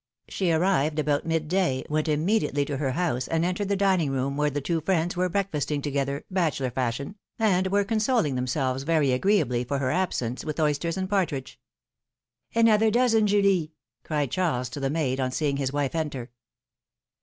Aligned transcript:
She 0.27 0.51
arrived 0.51 0.97
about 0.97 1.27
mid 1.27 1.47
day, 1.47 1.83
w'ent 1.87 2.07
immediately 2.07 2.65
to 2.65 2.77
her 2.77 2.93
house, 2.93 3.27
and 3.27 3.45
entered 3.45 3.69
the 3.69 3.75
dining 3.75 4.09
room, 4.09 4.35
where 4.35 4.49
the 4.49 4.59
two 4.59 4.81
friends 4.81 5.15
were 5.15 5.29
breakfasting 5.29 5.79
together, 5.79 6.25
bachelor 6.31 6.71
fashion, 6.71 7.17
and 7.37 7.67
were 7.67 7.83
consoling 7.83 8.33
themselves 8.33 8.81
very 8.81 9.11
agreeably 9.11 9.63
for 9.63 9.77
her 9.77 9.91
absence 9.91 10.43
with 10.43 10.59
oysters 10.59 10.97
and 10.97 11.05
a 11.05 11.07
partridge. 11.07 11.59
'^Another 12.55 12.91
dozen, 12.91 13.27
Julie!" 13.27 13.73
cried 14.03 14.31
Charles 14.31 14.69
to 14.69 14.79
the 14.79 14.89
maid, 14.89 15.19
on 15.19 15.29
seeing 15.31 15.57
his 15.57 15.71
wife 15.71 15.93
enter. 15.93 16.31